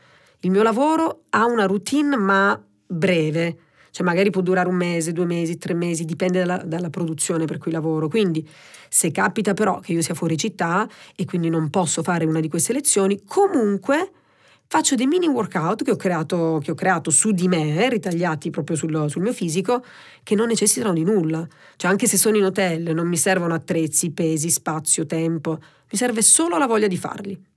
Il 0.46 0.52
mio 0.52 0.62
lavoro 0.62 1.24
ha 1.30 1.46
una 1.46 1.66
routine 1.66 2.16
ma 2.16 2.64
breve, 2.86 3.58
cioè 3.90 4.06
magari 4.06 4.30
può 4.30 4.42
durare 4.42 4.70
un 4.70 4.76
mese, 4.76 5.12
due 5.12 5.26
mesi, 5.26 5.58
tre 5.58 5.74
mesi, 5.74 6.06
dipende 6.06 6.38
dalla, 6.38 6.58
dalla, 6.58 6.92
produzione 6.92 7.46
per 7.46 7.58
cui 7.58 7.72
lavoro. 7.72 8.08
Quindi 8.08 8.48
se 8.88 9.10
capita 9.10 9.56
però 9.56 9.80
che 9.80 9.94
io 9.94 10.04
sia 10.04 10.14
fuori 10.14 10.38
città 10.38 10.88
e 11.16 11.26
quindi 11.26 11.50
non 11.50 11.72
posso 11.72 12.04
fare 12.04 12.26
una 12.26 12.40
di 12.42 12.48
queste 12.48 12.74
lezioni, 12.74 13.24
comunque 13.26 14.12
faccio 14.68 14.94
dei 14.94 15.08
mini 15.08 15.26
workout 15.26 15.84
che 15.84 15.90
ho 15.90 15.96
creato, 15.96 16.60
che 16.64 16.70
ho 16.70 16.76
creato 16.76 17.10
su 17.10 17.32
di 17.32 17.48
me, 17.48 17.90
ritagliati 17.90 18.52
proprio 18.52 18.78
sul, 18.78 19.10
sul, 19.10 19.24
mio 19.24 19.34
fisico, 19.34 19.84
che 20.22 20.36
non 20.36 20.46
necessitano 20.46 20.94
di 20.94 21.04
nulla. 21.04 21.44
Cioè 21.76 21.90
anche 21.90 22.06
se 22.06 22.18
sono 22.18 22.38
in 22.38 22.44
hotel 22.44 22.94
non 22.94 23.08
mi 23.08 23.18
servono 23.18 23.56
attrezzi, 23.56 24.12
pesi, 24.12 24.52
spazio, 24.52 25.08
tempo, 25.08 25.54
mi 25.92 25.98
serve 25.98 26.22
solo 26.22 26.60
la 26.60 26.68
voglia 26.68 26.86
di 26.86 26.98
farli. 26.98 27.54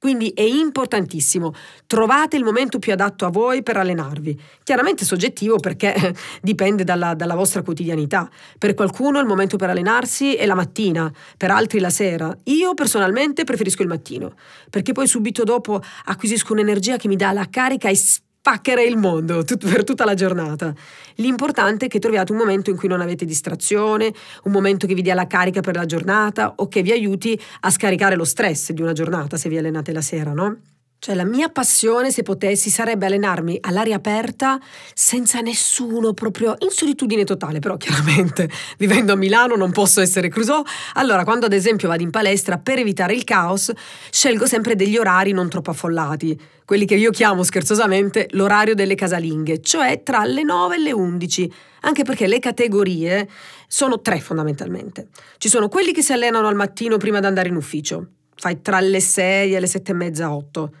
Quindi 0.00 0.32
è 0.34 0.40
importantissimo, 0.40 1.52
trovate 1.86 2.38
il 2.38 2.42
momento 2.42 2.78
più 2.78 2.90
adatto 2.90 3.26
a 3.26 3.28
voi 3.28 3.62
per 3.62 3.76
allenarvi. 3.76 4.40
Chiaramente 4.62 5.04
soggettivo 5.04 5.58
perché 5.58 6.14
dipende 6.40 6.84
dalla, 6.84 7.12
dalla, 7.12 7.34
vostra 7.34 7.60
quotidianità. 7.60 8.26
Per 8.58 8.72
qualcuno 8.72 9.20
il 9.20 9.26
momento 9.26 9.58
per 9.58 9.68
allenarsi 9.68 10.36
è 10.36 10.46
la 10.46 10.54
mattina, 10.54 11.12
per 11.36 11.50
altri 11.50 11.80
la 11.80 11.90
sera. 11.90 12.34
Io 12.44 12.72
personalmente 12.72 13.44
preferisco 13.44 13.82
il 13.82 13.88
mattino, 13.88 14.32
perché 14.70 14.92
poi 14.92 15.06
subito 15.06 15.44
dopo 15.44 15.82
acquisisco 16.06 16.54
un'energia 16.54 16.96
che 16.96 17.06
mi 17.06 17.16
dà 17.16 17.32
la 17.32 17.46
carica 17.50 17.90
e 17.90 17.96
spaccherei 18.42 18.88
il 18.88 18.96
mondo 18.96 19.44
tut- 19.44 19.68
per 19.70 19.84
tutta 19.84 20.06
la 20.06 20.14
giornata. 20.14 20.72
L'importante 21.16 21.86
è 21.86 21.88
che 21.88 21.98
troviate 21.98 22.32
un 22.32 22.38
momento 22.38 22.70
in 22.70 22.76
cui 22.76 22.88
non 22.88 23.02
avete 23.02 23.26
distrazione, 23.26 24.12
un 24.44 24.52
momento 24.52 24.86
che 24.86 24.94
vi 24.94 25.02
dia 25.02 25.14
la 25.14 25.26
carica 25.26 25.60
per 25.60 25.76
la 25.76 25.84
giornata 25.84 26.54
o 26.56 26.66
che 26.68 26.80
vi 26.80 26.90
aiuti 26.90 27.38
a 27.60 27.70
scaricare 27.70 28.16
lo 28.16 28.24
stress 28.24 28.72
di 28.72 28.80
una 28.80 28.94
giornata 28.94 29.36
se 29.36 29.50
vi 29.50 29.58
allenate 29.58 29.92
la 29.92 30.00
sera, 30.00 30.32
no? 30.32 30.69
Cioè 31.02 31.14
la 31.14 31.24
mia 31.24 31.48
passione, 31.48 32.10
se 32.10 32.22
potessi, 32.22 32.68
sarebbe 32.68 33.06
allenarmi 33.06 33.56
all'aria 33.62 33.96
aperta 33.96 34.60
senza 34.92 35.40
nessuno, 35.40 36.12
proprio 36.12 36.56
in 36.58 36.68
solitudine 36.68 37.24
totale, 37.24 37.58
però 37.58 37.78
chiaramente 37.78 38.50
vivendo 38.76 39.14
a 39.14 39.16
Milano 39.16 39.56
non 39.56 39.72
posso 39.72 40.02
essere 40.02 40.28
Crusoe. 40.28 40.62
Allora, 40.96 41.24
quando 41.24 41.46
ad 41.46 41.54
esempio 41.54 41.88
vado 41.88 42.02
in 42.02 42.10
palestra 42.10 42.58
per 42.58 42.80
evitare 42.80 43.14
il 43.14 43.24
caos, 43.24 43.72
scelgo 44.10 44.44
sempre 44.44 44.76
degli 44.76 44.98
orari 44.98 45.32
non 45.32 45.48
troppo 45.48 45.70
affollati, 45.70 46.38
quelli 46.66 46.84
che 46.84 46.96
io 46.96 47.10
chiamo 47.12 47.44
scherzosamente 47.44 48.28
l'orario 48.32 48.74
delle 48.74 48.94
casalinghe, 48.94 49.62
cioè 49.62 50.02
tra 50.02 50.22
le 50.24 50.42
9 50.42 50.74
e 50.74 50.78
le 50.80 50.92
11, 50.92 51.52
anche 51.80 52.02
perché 52.02 52.26
le 52.26 52.40
categorie 52.40 53.26
sono 53.66 54.02
tre 54.02 54.20
fondamentalmente. 54.20 55.08
Ci 55.38 55.48
sono 55.48 55.68
quelli 55.68 55.92
che 55.92 56.02
si 56.02 56.12
allenano 56.12 56.46
al 56.46 56.56
mattino 56.56 56.98
prima 56.98 57.20
di 57.20 57.26
andare 57.26 57.48
in 57.48 57.56
ufficio, 57.56 58.06
fai 58.34 58.60
tra 58.60 58.80
le 58.80 59.00
6 59.00 59.54
e 59.54 59.60
le 59.60 59.66
7 59.66 59.92
e 59.92 59.94
mezza, 59.94 60.34
8 60.34 60.72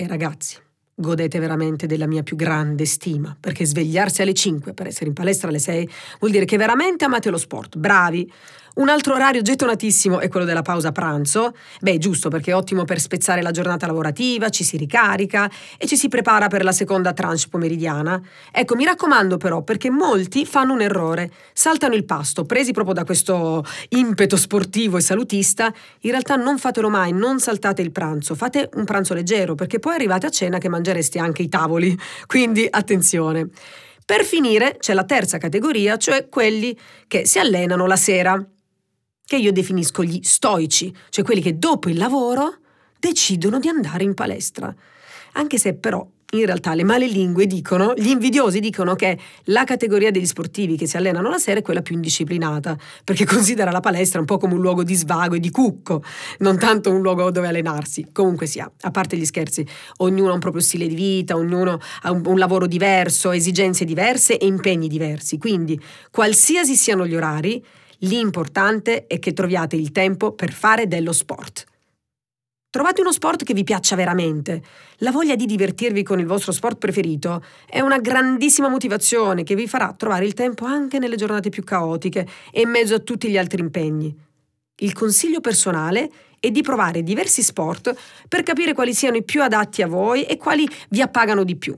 e 0.00 0.06
ragazzi, 0.06 0.56
godete 0.94 1.38
veramente 1.38 1.86
della 1.86 2.06
mia 2.06 2.22
più 2.22 2.34
grande 2.34 2.86
stima, 2.86 3.36
perché 3.38 3.66
svegliarsi 3.66 4.22
alle 4.22 4.32
5 4.32 4.72
per 4.72 4.86
essere 4.86 5.08
in 5.08 5.12
palestra 5.12 5.48
alle 5.48 5.58
6 5.58 5.90
vuol 6.20 6.32
dire 6.32 6.46
che 6.46 6.56
veramente 6.56 7.04
amate 7.04 7.28
lo 7.28 7.36
sport, 7.36 7.76
bravi. 7.76 8.32
Un 8.72 8.88
altro 8.88 9.14
orario 9.14 9.42
gettonatissimo 9.42 10.20
è 10.20 10.28
quello 10.28 10.46
della 10.46 10.62
pausa 10.62 10.92
pranzo. 10.92 11.54
Beh, 11.80 11.98
giusto 11.98 12.28
perché 12.28 12.52
è 12.52 12.54
ottimo 12.54 12.84
per 12.84 13.00
spezzare 13.00 13.42
la 13.42 13.50
giornata 13.50 13.86
lavorativa, 13.86 14.48
ci 14.48 14.62
si 14.62 14.76
ricarica 14.76 15.50
e 15.76 15.86
ci 15.86 15.96
si 15.96 16.08
prepara 16.08 16.46
per 16.46 16.62
la 16.62 16.70
seconda 16.70 17.12
tranche 17.12 17.28
pomeridiana. 17.50 18.20
Ecco, 18.52 18.76
mi 18.76 18.84
raccomando 18.84 19.36
però 19.36 19.62
perché 19.62 19.90
molti 19.90 20.46
fanno 20.46 20.72
un 20.72 20.82
errore, 20.82 21.30
saltano 21.52 21.94
il 21.94 22.04
pasto, 22.04 22.44
presi 22.44 22.72
proprio 22.72 22.94
da 22.94 23.04
questo 23.04 23.64
impeto 23.90 24.36
sportivo 24.36 24.96
e 24.96 25.00
salutista. 25.00 25.72
In 26.00 26.10
realtà 26.10 26.36
non 26.36 26.58
fatelo 26.58 26.88
mai, 26.88 27.12
non 27.12 27.40
saltate 27.40 27.82
il 27.82 27.90
pranzo, 27.90 28.34
fate 28.34 28.70
un 28.74 28.84
pranzo 28.84 29.14
leggero 29.14 29.54
perché 29.56 29.78
poi 29.80 29.94
arrivate 29.94 30.26
a 30.26 30.30
cena 30.30 30.58
che 30.58 30.68
mangereste 30.68 31.18
anche 31.18 31.42
i 31.42 31.48
tavoli. 31.48 31.96
Quindi 32.26 32.66
attenzione. 32.70 33.48
Per 34.04 34.24
finire 34.24 34.76
c'è 34.78 34.94
la 34.94 35.04
terza 35.04 35.38
categoria, 35.38 35.96
cioè 35.96 36.28
quelli 36.28 36.76
che 37.06 37.26
si 37.26 37.38
allenano 37.38 37.86
la 37.86 37.96
sera 37.96 38.44
che 39.30 39.36
io 39.36 39.52
definisco 39.52 40.02
gli 40.02 40.18
stoici, 40.24 40.92
cioè 41.08 41.24
quelli 41.24 41.40
che 41.40 41.56
dopo 41.56 41.88
il 41.88 41.96
lavoro 41.96 42.56
decidono 42.98 43.60
di 43.60 43.68
andare 43.68 44.02
in 44.02 44.12
palestra. 44.12 44.74
Anche 45.34 45.56
se 45.56 45.74
però 45.74 46.04
in 46.32 46.46
realtà 46.46 46.74
le 46.74 46.82
male 46.82 47.06
lingue 47.06 47.46
dicono, 47.46 47.94
gli 47.96 48.08
invidiosi 48.08 48.58
dicono 48.58 48.96
che 48.96 49.16
la 49.44 49.62
categoria 49.62 50.10
degli 50.10 50.26
sportivi 50.26 50.76
che 50.76 50.88
si 50.88 50.96
allenano 50.96 51.30
la 51.30 51.38
sera 51.38 51.60
è 51.60 51.62
quella 51.62 51.80
più 51.80 51.94
indisciplinata, 51.94 52.76
perché 53.04 53.22
considera 53.24 53.70
la 53.70 53.78
palestra 53.78 54.18
un 54.18 54.26
po' 54.26 54.36
come 54.36 54.54
un 54.54 54.60
luogo 54.60 54.82
di 54.82 54.96
svago 54.96 55.36
e 55.36 55.38
di 55.38 55.50
cucco, 55.52 56.02
non 56.38 56.58
tanto 56.58 56.90
un 56.90 57.00
luogo 57.00 57.30
dove 57.30 57.46
allenarsi. 57.46 58.08
Comunque 58.10 58.46
sia, 58.46 58.68
a 58.80 58.90
parte 58.90 59.16
gli 59.16 59.24
scherzi, 59.24 59.64
ognuno 59.98 60.30
ha 60.30 60.34
un 60.34 60.40
proprio 60.40 60.60
stile 60.60 60.88
di 60.88 60.96
vita, 60.96 61.36
ognuno 61.36 61.78
ha 62.02 62.10
un, 62.10 62.22
un 62.26 62.36
lavoro 62.36 62.66
diverso, 62.66 63.30
esigenze 63.30 63.84
diverse 63.84 64.38
e 64.38 64.46
impegni 64.46 64.88
diversi. 64.88 65.38
Quindi, 65.38 65.80
qualsiasi 66.10 66.74
siano 66.74 67.06
gli 67.06 67.14
orari, 67.14 67.64
L'importante 68.04 69.06
è 69.06 69.18
che 69.18 69.34
troviate 69.34 69.76
il 69.76 69.92
tempo 69.92 70.32
per 70.32 70.52
fare 70.52 70.86
dello 70.86 71.12
sport. 71.12 71.66
Trovate 72.70 73.00
uno 73.00 73.12
sport 73.12 73.42
che 73.42 73.52
vi 73.52 73.64
piaccia 73.64 73.96
veramente. 73.96 74.62
La 74.98 75.10
voglia 75.10 75.34
di 75.34 75.44
divertirvi 75.44 76.02
con 76.02 76.18
il 76.18 76.24
vostro 76.24 76.52
sport 76.52 76.78
preferito 76.78 77.44
è 77.66 77.80
una 77.80 77.98
grandissima 77.98 78.68
motivazione 78.68 79.42
che 79.42 79.54
vi 79.54 79.66
farà 79.66 79.92
trovare 79.92 80.24
il 80.24 80.34
tempo 80.34 80.64
anche 80.64 80.98
nelle 80.98 81.16
giornate 81.16 81.50
più 81.50 81.62
caotiche 81.62 82.26
e 82.52 82.62
in 82.62 82.70
mezzo 82.70 82.94
a 82.94 83.00
tutti 83.00 83.28
gli 83.28 83.36
altri 83.36 83.60
impegni. 83.60 84.16
Il 84.76 84.92
consiglio 84.94 85.40
personale 85.40 86.10
è 86.38 86.50
di 86.50 86.62
provare 86.62 87.02
diversi 87.02 87.42
sport 87.42 87.94
per 88.28 88.44
capire 88.44 88.72
quali 88.72 88.94
siano 88.94 89.16
i 89.16 89.24
più 89.24 89.42
adatti 89.42 89.82
a 89.82 89.86
voi 89.86 90.24
e 90.24 90.38
quali 90.38 90.66
vi 90.88 91.02
appagano 91.02 91.44
di 91.44 91.56
più. 91.56 91.76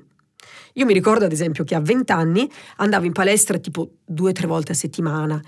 Io 0.74 0.84
mi 0.84 0.92
ricordo 0.92 1.24
ad 1.24 1.32
esempio 1.32 1.64
che 1.64 1.74
a 1.74 1.80
20 1.80 2.12
anni 2.12 2.48
andavo 2.76 3.06
in 3.06 3.12
palestra 3.12 3.58
tipo 3.58 3.90
due 4.04 4.30
o 4.30 4.32
tre 4.32 4.46
volte 4.46 4.72
a 4.72 4.76
settimana 4.76 5.42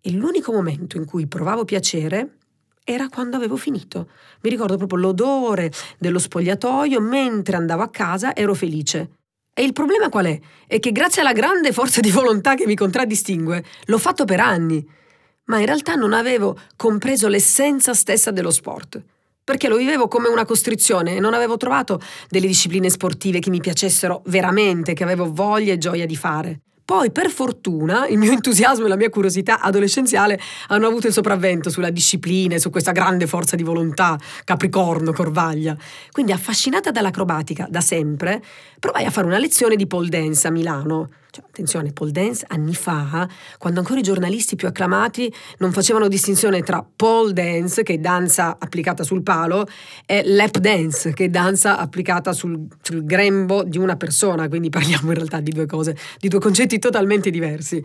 e 0.00 0.12
l'unico 0.12 0.52
momento 0.52 0.96
in 0.96 1.04
cui 1.04 1.26
provavo 1.26 1.64
piacere 1.64 2.36
era 2.84 3.08
quando 3.08 3.36
avevo 3.36 3.56
finito. 3.56 4.08
Mi 4.40 4.50
ricordo 4.50 4.76
proprio 4.76 4.98
l'odore 4.98 5.70
dello 5.98 6.18
spogliatoio, 6.18 7.00
mentre 7.00 7.56
andavo 7.56 7.82
a 7.82 7.90
casa 7.90 8.34
ero 8.34 8.54
felice. 8.54 9.10
E 9.52 9.62
il 9.62 9.72
problema 9.72 10.08
qual 10.08 10.26
è? 10.26 10.40
È 10.66 10.78
che 10.78 10.92
grazie 10.92 11.20
alla 11.20 11.32
grande 11.32 11.72
forza 11.72 12.00
di 12.00 12.10
volontà 12.10 12.54
che 12.54 12.66
mi 12.66 12.74
contraddistingue, 12.74 13.64
l'ho 13.86 13.98
fatto 13.98 14.24
per 14.24 14.40
anni, 14.40 14.86
ma 15.44 15.58
in 15.58 15.66
realtà 15.66 15.94
non 15.94 16.12
avevo 16.12 16.58
compreso 16.76 17.28
l'essenza 17.28 17.92
stessa 17.92 18.30
dello 18.30 18.50
sport 18.50 19.02
perché 19.48 19.68
lo 19.68 19.78
vivevo 19.78 20.08
come 20.08 20.28
una 20.28 20.44
costrizione 20.44 21.16
e 21.16 21.20
non 21.20 21.32
avevo 21.32 21.56
trovato 21.56 22.02
delle 22.28 22.46
discipline 22.46 22.90
sportive 22.90 23.38
che 23.38 23.48
mi 23.48 23.60
piacessero 23.60 24.20
veramente, 24.26 24.92
che 24.92 25.02
avevo 25.02 25.32
voglia 25.32 25.72
e 25.72 25.78
gioia 25.78 26.04
di 26.04 26.16
fare. 26.16 26.60
Poi, 26.88 27.10
per 27.10 27.28
fortuna, 27.28 28.06
il 28.06 28.16
mio 28.16 28.32
entusiasmo 28.32 28.86
e 28.86 28.88
la 28.88 28.96
mia 28.96 29.10
curiosità 29.10 29.60
adolescenziale 29.60 30.40
hanno 30.68 30.86
avuto 30.86 31.06
il 31.06 31.12
sopravvento 31.12 31.68
sulla 31.68 31.90
disciplina 31.90 32.54
e 32.54 32.58
su 32.58 32.70
questa 32.70 32.92
grande 32.92 33.26
forza 33.26 33.56
di 33.56 33.62
volontà, 33.62 34.18
Capricorno, 34.42 35.12
Corvaglia. 35.12 35.76
Quindi, 36.10 36.32
affascinata 36.32 36.90
dall'acrobatica 36.90 37.66
da 37.68 37.82
sempre, 37.82 38.42
provai 38.80 39.04
a 39.04 39.10
fare 39.10 39.26
una 39.26 39.36
lezione 39.36 39.76
di 39.76 39.86
pole 39.86 40.08
dance 40.08 40.46
a 40.46 40.50
Milano. 40.50 41.10
Cioè, 41.30 41.44
attenzione, 41.44 41.92
pole 41.92 42.10
dance 42.10 42.46
anni 42.48 42.74
fa, 42.74 43.28
quando 43.58 43.80
ancora 43.80 44.00
i 44.00 44.02
giornalisti 44.02 44.56
più 44.56 44.66
acclamati 44.66 45.30
non 45.58 45.72
facevano 45.72 46.08
distinzione 46.08 46.62
tra 46.62 46.82
pole 46.96 47.34
dance, 47.34 47.82
che 47.82 47.94
è 47.94 47.98
danza 47.98 48.56
applicata 48.58 49.02
sul 49.02 49.22
palo, 49.22 49.66
e 50.06 50.22
lap 50.24 50.56
dance, 50.56 51.12
che 51.12 51.26
è 51.26 51.28
danza 51.28 51.76
applicata 51.76 52.32
sul, 52.32 52.66
sul 52.80 53.04
grembo 53.04 53.62
di 53.62 53.76
una 53.76 53.96
persona, 53.96 54.48
quindi 54.48 54.70
parliamo 54.70 55.08
in 55.08 55.16
realtà 55.16 55.40
di 55.40 55.50
due 55.50 55.66
cose, 55.66 55.96
di 56.18 56.28
due 56.28 56.40
concetti 56.40 56.78
totalmente 56.78 57.28
diversi. 57.28 57.76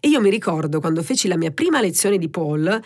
E 0.00 0.08
io 0.08 0.20
mi 0.20 0.30
ricordo 0.30 0.80
quando 0.80 1.02
feci 1.02 1.28
la 1.28 1.36
mia 1.36 1.52
prima 1.52 1.80
lezione 1.80 2.18
di 2.18 2.28
pole, 2.28 2.82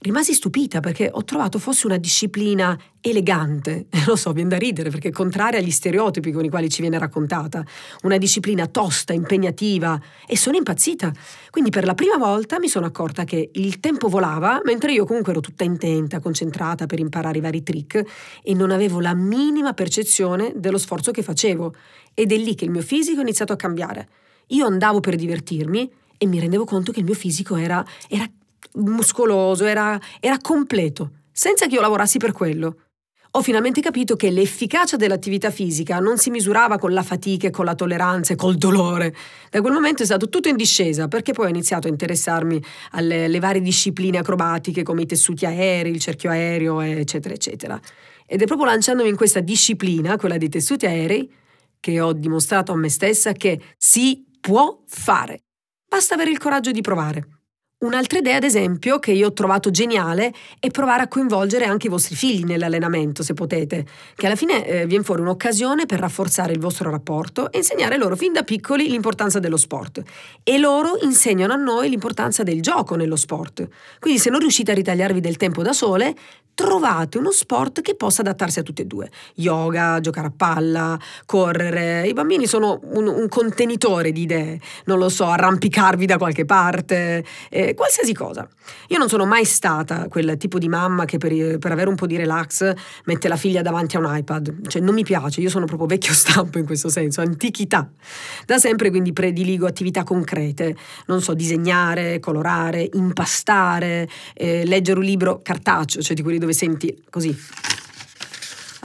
rimasi 0.00 0.34
stupita 0.34 0.80
perché 0.80 1.08
ho 1.10 1.24
trovato 1.24 1.58
fosse 1.58 1.86
una 1.86 1.96
disciplina 1.96 2.78
elegante, 3.00 3.86
lo 4.06 4.16
so, 4.16 4.32
viene 4.32 4.50
da 4.50 4.58
ridere 4.58 4.90
perché 4.90 5.08
è 5.08 5.12
contraria 5.12 5.58
agli 5.58 5.70
stereotipi 5.70 6.32
con 6.32 6.44
i 6.44 6.48
quali 6.48 6.68
ci 6.68 6.80
viene 6.80 6.98
raccontata, 6.98 7.64
una 8.02 8.18
disciplina 8.18 8.66
tosta, 8.66 9.12
impegnativa 9.12 9.98
e 10.26 10.36
sono 10.36 10.56
impazzita. 10.56 11.12
Quindi 11.50 11.70
per 11.70 11.84
la 11.84 11.94
prima 11.94 12.16
volta 12.16 12.58
mi 12.58 12.68
sono 12.68 12.86
accorta 12.86 13.24
che 13.24 13.50
il 13.52 13.80
tempo 13.80 14.08
volava 14.08 14.60
mentre 14.64 14.92
io 14.92 15.04
comunque 15.04 15.32
ero 15.32 15.40
tutta 15.40 15.64
intenta, 15.64 16.20
concentrata 16.20 16.86
per 16.86 16.98
imparare 16.98 17.38
i 17.38 17.40
vari 17.40 17.62
trick 17.62 18.04
e 18.42 18.54
non 18.54 18.70
avevo 18.70 19.00
la 19.00 19.14
minima 19.14 19.72
percezione 19.72 20.52
dello 20.56 20.78
sforzo 20.78 21.10
che 21.10 21.22
facevo 21.22 21.74
ed 22.14 22.32
è 22.32 22.36
lì 22.36 22.54
che 22.54 22.64
il 22.64 22.70
mio 22.70 22.82
fisico 22.82 23.18
è 23.18 23.22
iniziato 23.22 23.52
a 23.52 23.56
cambiare. 23.56 24.08
Io 24.48 24.66
andavo 24.66 25.00
per 25.00 25.16
divertirmi 25.16 25.90
e 26.18 26.26
mi 26.26 26.38
rendevo 26.38 26.64
conto 26.64 26.92
che 26.92 27.00
il 27.00 27.04
mio 27.04 27.14
fisico 27.14 27.56
era, 27.56 27.84
era 28.08 28.28
muscoloso, 28.74 29.64
era, 29.64 29.98
era 30.20 30.38
completo, 30.38 31.10
senza 31.32 31.66
che 31.66 31.74
io 31.74 31.80
lavorassi 31.80 32.18
per 32.18 32.32
quello. 32.32 32.76
Ho 33.32 33.42
finalmente 33.42 33.82
capito 33.82 34.16
che 34.16 34.30
l'efficacia 34.30 34.96
dell'attività 34.96 35.50
fisica 35.50 35.98
non 35.98 36.16
si 36.16 36.30
misurava 36.30 36.78
con 36.78 36.94
la 36.94 37.02
fatica 37.02 37.50
con 37.50 37.66
la 37.66 37.74
tolleranza 37.74 38.32
e 38.32 38.36
col 38.36 38.56
dolore. 38.56 39.14
Da 39.50 39.60
quel 39.60 39.74
momento 39.74 40.02
è 40.02 40.06
stato 40.06 40.30
tutto 40.30 40.48
in 40.48 40.56
discesa, 40.56 41.06
perché 41.06 41.34
poi 41.34 41.44
ho 41.44 41.50
iniziato 41.50 41.86
a 41.86 41.90
interessarmi 41.90 42.62
alle 42.92 43.38
varie 43.38 43.60
discipline 43.60 44.16
acrobatiche 44.16 44.82
come 44.82 45.02
i 45.02 45.06
tessuti 45.06 45.44
aerei, 45.44 45.92
il 45.92 46.00
cerchio 46.00 46.30
aereo, 46.30 46.80
eccetera, 46.80 47.34
eccetera. 47.34 47.78
Ed 48.24 48.40
è 48.40 48.46
proprio 48.46 48.68
lanciandomi 48.68 49.10
in 49.10 49.16
questa 49.16 49.40
disciplina, 49.40 50.16
quella 50.16 50.38
dei 50.38 50.48
tessuti 50.48 50.86
aerei, 50.86 51.30
che 51.78 52.00
ho 52.00 52.14
dimostrato 52.14 52.72
a 52.72 52.76
me 52.76 52.88
stessa 52.88 53.32
che 53.32 53.60
si 53.76 54.24
può 54.40 54.82
fare. 54.86 55.42
Basta 55.86 56.14
avere 56.14 56.30
il 56.30 56.38
coraggio 56.38 56.70
di 56.70 56.80
provare. 56.80 57.35
Un'altra 57.78 58.20
idea, 58.20 58.36
ad 58.36 58.42
esempio, 58.42 58.98
che 58.98 59.12
io 59.12 59.26
ho 59.26 59.32
trovato 59.34 59.70
geniale 59.70 60.32
è 60.58 60.70
provare 60.70 61.02
a 61.02 61.08
coinvolgere 61.08 61.66
anche 61.66 61.88
i 61.88 61.90
vostri 61.90 62.14
figli 62.14 62.42
nell'allenamento, 62.44 63.22
se 63.22 63.34
potete, 63.34 63.84
che 64.14 64.24
alla 64.24 64.34
fine 64.34 64.66
eh, 64.66 64.86
viene 64.86 65.04
fuori 65.04 65.20
un'occasione 65.20 65.84
per 65.84 66.00
rafforzare 66.00 66.54
il 66.54 66.58
vostro 66.58 66.90
rapporto 66.90 67.52
e 67.52 67.58
insegnare 67.58 67.98
loro 67.98 68.16
fin 68.16 68.32
da 68.32 68.44
piccoli 68.44 68.88
l'importanza 68.88 69.40
dello 69.40 69.58
sport. 69.58 70.02
E 70.42 70.56
loro 70.56 70.96
insegnano 71.02 71.52
a 71.52 71.56
noi 71.56 71.90
l'importanza 71.90 72.42
del 72.42 72.62
gioco 72.62 72.96
nello 72.96 73.16
sport. 73.16 73.68
Quindi 74.00 74.20
se 74.20 74.30
non 74.30 74.40
riuscite 74.40 74.70
a 74.70 74.74
ritagliarvi 74.74 75.20
del 75.20 75.36
tempo 75.36 75.62
da 75.62 75.74
sole, 75.74 76.14
trovate 76.56 77.18
uno 77.18 77.30
sport 77.30 77.82
che 77.82 77.94
possa 77.94 78.22
adattarsi 78.22 78.60
a 78.60 78.62
tutte 78.62 78.82
e 78.82 78.86
due. 78.86 79.10
Yoga, 79.34 80.00
giocare 80.00 80.28
a 80.28 80.32
palla, 80.34 80.98
correre. 81.26 82.08
I 82.08 82.14
bambini 82.14 82.46
sono 82.46 82.80
un, 82.82 83.06
un 83.06 83.28
contenitore 83.28 84.10
di 84.10 84.22
idee, 84.22 84.58
non 84.86 84.98
lo 84.98 85.10
so, 85.10 85.26
arrampicarvi 85.26 86.06
da 86.06 86.16
qualche 86.16 86.46
parte, 86.46 87.22
eh, 87.50 87.74
qualsiasi 87.76 88.12
cosa. 88.12 88.48
Io 88.88 88.98
non 88.98 89.08
sono 89.08 89.24
mai 89.24 89.44
stata 89.44 90.08
quel 90.08 90.36
tipo 90.36 90.58
di 90.58 90.68
mamma 90.68 91.04
che 91.04 91.18
per, 91.18 91.58
per, 91.58 91.70
avere 91.70 91.88
un 91.88 91.94
po' 91.94 92.06
di 92.06 92.16
relax 92.16 92.72
mette 93.04 93.28
la 93.28 93.36
figlia 93.36 93.62
davanti 93.62 93.94
a 93.96 94.00
un 94.00 94.16
iPad. 94.16 94.66
Cioè 94.66 94.82
non 94.82 94.94
mi 94.94 95.04
piace, 95.04 95.40
io 95.40 95.48
sono 95.48 95.66
proprio 95.66 95.86
vecchio 95.86 96.12
stampo 96.14 96.58
in 96.58 96.66
questo 96.66 96.88
senso, 96.88 97.20
antichità. 97.20 97.88
Da 98.44 98.58
sempre 98.58 98.90
quindi 98.90 99.12
prediligo 99.12 99.66
attività 99.66 100.02
concrete, 100.02 100.76
non 101.06 101.22
so, 101.22 101.34
disegnare, 101.34 102.18
colorare, 102.18 102.88
impastare, 102.94 104.08
eh, 104.34 104.64
leggere 104.64 104.98
un 104.98 105.04
libro 105.04 105.40
cartaceo, 105.42 106.02
cioè 106.02 106.16
di 106.16 106.22
quelli 106.22 106.38
dove 106.38 106.52
senti 106.52 107.04
così 107.08 107.36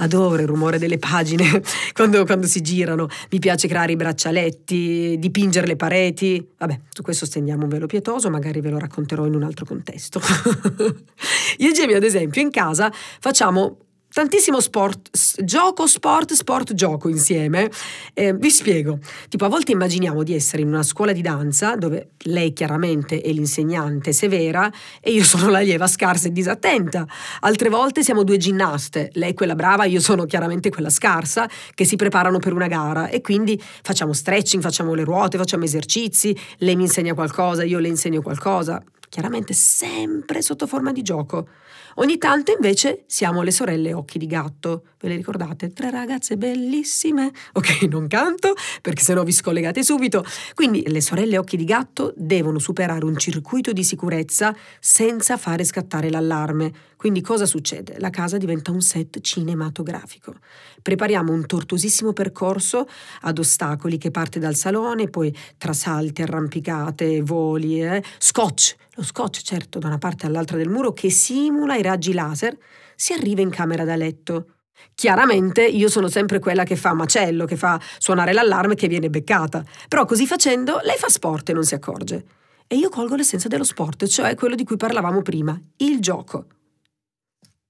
adoro 0.02 0.42
il 0.42 0.48
rumore 0.48 0.78
delle 0.78 0.98
pagine 0.98 1.62
quando, 1.94 2.26
quando, 2.26 2.48
si 2.48 2.62
girano, 2.62 3.08
mi 3.30 3.40
piace 3.40 3.68
creare 3.68 3.94
i 3.94 3.96
braccialetti, 3.96 5.18
dipingere 5.18 5.68
le 5.68 5.76
pareti, 5.76 6.46
vabbè, 6.58 6.80
su 6.90 7.02
questo 7.02 7.26
stendiamo 7.26 7.64
un 7.64 7.70
velo 7.70 7.88
pietoso, 7.88 8.30
magari 8.30 8.62
ve 8.62 8.70
lo 8.70 8.80
racconterò 8.80 9.26
in 9.26 9.36
un 9.36 9.44
altro 9.44 9.66
contesto. 9.66 10.20
Io 11.58 11.70
e 11.70 11.74
Jamie, 11.74 11.96
ad 11.96 12.04
esempio, 12.04 12.42
in 12.42 12.50
casa 12.50 12.92
facciamo 12.92 13.78
tantissimo 14.12 14.60
sport, 14.60 15.10
gioco, 15.44 15.88
sport, 15.88 16.34
sport, 16.34 16.74
gioco 16.74 17.08
insieme. 17.08 17.70
Eh, 18.14 18.34
vi 18.34 18.50
spiego. 18.50 19.00
Tipo, 19.30 19.46
a 19.46 19.48
volte 19.48 19.72
immaginiamo 19.72 20.24
di 20.24 20.34
essere 20.36 20.62
in 20.62 20.68
una 20.68 20.84
scuola 20.84 21.14
di 21.14 21.22
danza 21.22 21.76
dove 21.76 22.12
lei 22.24 22.54
chiaramente 22.54 23.22
è 23.22 23.32
l'insegnante 23.32 24.12
severa 24.12 24.72
e 25.00 25.12
io 25.12 25.24
sono 25.24 25.50
l'allieva 25.50 25.88
scarsa 25.88 26.28
e 26.28 26.32
disattenta. 26.32 27.08
Altre 27.42 27.70
volte 27.70 28.04
siamo 28.04 28.24
due 28.24 28.38
ginnaste, 28.38 29.12
lei 29.14 29.34
quella 29.34 29.56
brava, 29.56 29.86
io 29.86 30.02
sono 30.02 30.26
chiaramente 30.26 30.70
quella 30.70 30.90
scarsa, 30.90 31.50
che 31.74 31.86
si 31.86 31.96
preparano 31.96 32.40
per 32.40 32.54
una 32.54 32.68
gara 32.68 33.08
e 33.08 33.22
quindi 33.22 33.62
facciamo 33.82 34.14
stretching, 34.14 34.62
facciamo 34.62 34.94
le 34.94 35.04
ruote, 35.04 35.38
facciamo 35.38 35.64
esercizi, 35.64 36.38
lei 36.58 36.76
mi 36.76 36.84
insegna 36.84 37.14
qualcosa, 37.14 37.64
io 37.64 37.80
le 37.80 37.88
insegno 37.88 38.22
qualcosa 38.22 38.82
chiaramente 39.12 39.54
sempre 39.54 40.42
sotto 40.42 40.66
forma 40.68 40.94
di 40.94 41.02
gioco. 41.02 41.48
Ogni 41.96 42.18
tanto 42.18 42.52
invece 42.52 43.04
siamo 43.08 43.42
le 43.42 43.52
sorelle 43.52 43.94
occhi 43.94 44.18
di 44.18 44.28
gatto. 44.28 44.84
Ve 45.00 45.10
le 45.10 45.16
ricordate? 45.16 45.74
Tre 45.74 45.90
ragazze 45.90 46.38
bellissime. 46.38 47.32
Ok, 47.54 47.84
non 47.84 48.08
canto 48.08 48.54
perché 48.82 49.04
sennò 49.04 49.24
vi 49.24 49.32
scollegate 49.32 49.84
subito. 49.84 50.24
Quindi 50.54 50.84
le 50.88 51.02
sorelle 51.02 51.38
occhi 51.38 51.58
di 51.58 51.66
gatto 51.66 52.14
devono 52.16 52.60
superare 52.60 53.04
un 53.06 53.18
circuito 53.18 53.74
di 53.74 53.84
sicurezza 53.84 54.56
senza 54.80 55.38
fare 55.38 55.64
scattare 55.64 56.10
l'allarme. 56.10 56.72
Quindi 57.02 57.22
cosa 57.22 57.48
succede? 57.48 57.96
La 57.98 58.12
casa 58.12 58.38
diventa 58.38 58.70
un 58.70 58.80
set 58.80 59.22
cinematografico. 59.22 60.36
Prepariamo 60.84 61.34
un 61.34 61.48
tortuosissimo 61.48 62.14
percorso 62.14 62.88
ad 63.22 63.40
ostacoli 63.40 63.98
che 63.98 64.12
parte 64.12 64.38
dal 64.38 64.54
salone, 64.54 65.08
poi 65.08 65.36
tra 65.58 65.74
salti, 65.74 66.22
arrampicate, 66.22 67.24
voli, 67.24 67.82
eh? 67.82 68.04
scotch, 68.20 68.76
lo 68.94 69.04
scotch 69.04 69.42
certo 69.42 69.80
da 69.80 69.88
una 69.88 69.98
parte 69.98 70.28
all'altra 70.28 70.58
del 70.58 70.70
muro 70.70 70.94
che 70.94 71.10
simula 71.10 71.76
i 71.76 71.82
raggi 71.82 72.14
laser, 72.14 72.56
si 72.96 73.14
arriva 73.14 73.42
in 73.42 73.50
camera 73.50 73.84
da 73.84 73.96
letto. 73.96 74.58
Chiaramente 74.94 75.66
io 75.66 75.90
sono 75.90 76.08
sempre 76.08 76.38
quella 76.38 76.66
che 76.66 76.76
fa 76.76 76.94
macello, 76.94 77.46
che 77.46 77.56
fa 77.56 77.82
suonare 77.98 78.32
l'allarme 78.32 78.76
che 78.76 78.88
viene 78.88 79.10
beccata, 79.10 79.66
però 79.88 80.06
così 80.06 80.28
facendo 80.28 80.80
lei 80.84 80.98
fa 81.00 81.10
sport 81.10 81.50
e 81.50 81.54
non 81.54 81.64
si 81.64 81.74
accorge. 81.74 82.26
E 82.68 82.76
io 82.76 82.90
colgo 82.90 83.16
l'essenza 83.16 83.48
dello 83.48 83.64
sport, 83.64 84.06
cioè 84.06 84.36
quello 84.36 84.54
di 84.54 84.64
cui 84.64 84.78
parlavamo 84.78 85.24
prima, 85.24 85.60
il 85.78 86.00
gioco. 86.00 86.46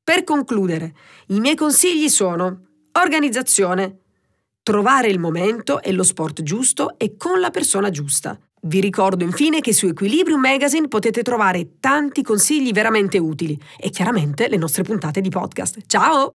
Per 0.03 0.23
concludere, 0.23 0.93
i 1.27 1.39
miei 1.39 1.55
consigli 1.55 2.09
sono 2.09 2.65
organizzazione, 2.93 3.99
trovare 4.63 5.07
il 5.07 5.19
momento 5.19 5.81
e 5.81 5.91
lo 5.91 6.03
sport 6.03 6.41
giusto 6.43 6.97
e 6.97 7.15
con 7.17 7.39
la 7.39 7.51
persona 7.51 7.89
giusta. 7.89 8.37
Vi 8.63 8.79
ricordo 8.79 9.23
infine 9.23 9.59
che 9.59 9.73
su 9.73 9.87
Equilibrium 9.87 10.39
Magazine 10.39 10.87
potete 10.87 11.23
trovare 11.23 11.79
tanti 11.79 12.21
consigli 12.21 12.71
veramente 12.71 13.17
utili 13.17 13.59
e 13.77 13.89
chiaramente 13.89 14.47
le 14.47 14.57
nostre 14.57 14.83
puntate 14.83 15.19
di 15.19 15.29
podcast. 15.29 15.79
Ciao! 15.87 16.29